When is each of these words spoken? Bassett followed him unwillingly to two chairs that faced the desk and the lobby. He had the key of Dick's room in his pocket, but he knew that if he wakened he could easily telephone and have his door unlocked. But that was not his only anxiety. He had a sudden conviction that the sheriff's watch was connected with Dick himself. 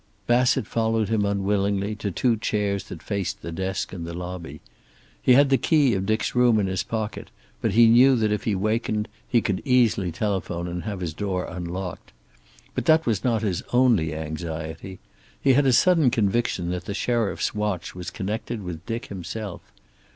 Bassett 0.25 0.65
followed 0.65 1.09
him 1.09 1.25
unwillingly 1.25 1.93
to 1.97 2.09
two 2.09 2.35
chairs 2.35 2.85
that 2.85 3.03
faced 3.03 3.43
the 3.43 3.51
desk 3.51 3.93
and 3.93 4.03
the 4.03 4.15
lobby. 4.15 4.59
He 5.21 5.33
had 5.33 5.49
the 5.51 5.59
key 5.59 5.93
of 5.93 6.07
Dick's 6.07 6.33
room 6.33 6.59
in 6.59 6.65
his 6.65 6.81
pocket, 6.81 7.29
but 7.61 7.73
he 7.73 7.85
knew 7.85 8.15
that 8.15 8.31
if 8.31 8.45
he 8.45 8.55
wakened 8.55 9.07
he 9.27 9.41
could 9.41 9.61
easily 9.63 10.11
telephone 10.11 10.67
and 10.67 10.85
have 10.85 11.01
his 11.01 11.13
door 11.13 11.45
unlocked. 11.45 12.13
But 12.73 12.85
that 12.85 13.05
was 13.05 13.23
not 13.23 13.43
his 13.43 13.61
only 13.73 14.15
anxiety. 14.15 14.97
He 15.39 15.53
had 15.53 15.67
a 15.67 15.71
sudden 15.71 16.09
conviction 16.09 16.71
that 16.71 16.85
the 16.85 16.95
sheriff's 16.95 17.53
watch 17.53 17.93
was 17.93 18.09
connected 18.09 18.63
with 18.63 18.83
Dick 18.87 19.05
himself. 19.05 19.61